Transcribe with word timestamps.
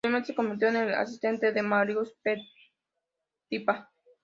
Posteriormente 0.03 0.33
se 0.33 0.35
convirtió 0.35 0.67
en 0.69 0.75
el 0.77 0.93
asistente 0.95 1.51
de 1.51 1.61
Marius 1.61 2.11
Petipa. 2.23 3.91